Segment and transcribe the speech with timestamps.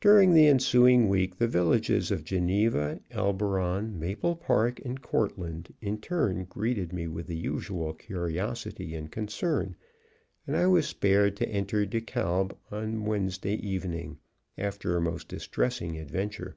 [0.00, 6.46] During the ensuing week, the villages of Geneva, Elberon, Maple Park and Courtland in turn
[6.46, 9.76] greeted me with the usual curiosity and concern,
[10.48, 14.18] and I was spared to enter De Kalb on Wednesday evening,
[14.58, 16.56] after a most distressing adventure.